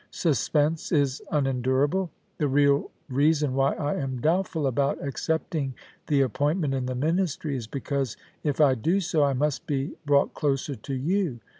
[0.09, 2.09] Suspense is unendurable.
[2.39, 5.75] The real reason why I am doubtful about accepting
[6.07, 10.33] the appointment in the Ministry is because if I do so I must be brought
[10.33, 11.39] closer to you.